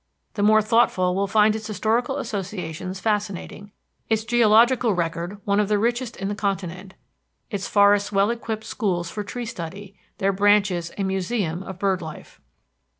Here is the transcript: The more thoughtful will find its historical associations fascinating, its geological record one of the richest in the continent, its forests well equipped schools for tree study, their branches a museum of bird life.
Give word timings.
The 0.33 0.41
more 0.41 0.63
thoughtful 0.63 1.13
will 1.13 1.27
find 1.27 1.55
its 1.55 1.67
historical 1.67 2.17
associations 2.17 2.99
fascinating, 2.99 3.71
its 4.09 4.23
geological 4.23 4.95
record 4.95 5.39
one 5.45 5.59
of 5.59 5.67
the 5.67 5.77
richest 5.77 6.17
in 6.17 6.27
the 6.27 6.33
continent, 6.33 6.95
its 7.51 7.67
forests 7.67 8.11
well 8.11 8.31
equipped 8.31 8.63
schools 8.65 9.11
for 9.11 9.23
tree 9.23 9.45
study, 9.45 9.95
their 10.17 10.33
branches 10.33 10.91
a 10.97 11.03
museum 11.03 11.61
of 11.61 11.77
bird 11.77 12.01
life. 12.01 12.41